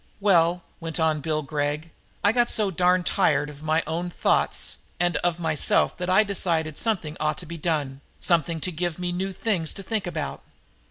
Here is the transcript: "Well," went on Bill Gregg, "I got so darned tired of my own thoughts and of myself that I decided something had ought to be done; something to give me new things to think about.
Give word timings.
"Well," 0.19 0.63
went 0.79 0.99
on 0.99 1.21
Bill 1.21 1.43
Gregg, 1.43 1.91
"I 2.23 2.31
got 2.31 2.49
so 2.49 2.71
darned 2.71 3.05
tired 3.05 3.51
of 3.51 3.61
my 3.61 3.83
own 3.85 4.09
thoughts 4.09 4.77
and 4.99 5.15
of 5.17 5.39
myself 5.39 5.95
that 5.97 6.09
I 6.09 6.23
decided 6.23 6.75
something 6.75 7.13
had 7.13 7.19
ought 7.23 7.37
to 7.37 7.45
be 7.45 7.57
done; 7.59 8.01
something 8.19 8.59
to 8.61 8.71
give 8.71 8.97
me 8.97 9.11
new 9.11 9.31
things 9.31 9.73
to 9.73 9.83
think 9.83 10.07
about. 10.07 10.41